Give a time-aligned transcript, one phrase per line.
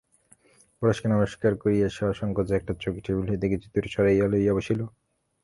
[0.81, 4.81] পরেশকে নমস্কার করিয়া সে অসংকোচে একটা চৌকি টেবিল হইতে কিছু দূরে সরাইয়া লইয়া বসিল।